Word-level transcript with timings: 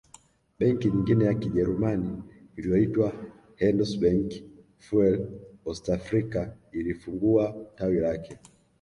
Benki 0.59 0.89
nyingine 0.91 1.23
ya 1.25 1.33
Kijerumani 1.33 2.23
iliyoitwa 2.55 3.13
Handelsbank 3.59 4.33
fuer 4.77 5.19
Ostafrika 5.65 6.57
ilifungua 6.71 7.65
tawi 7.75 7.99
lake 7.99 8.37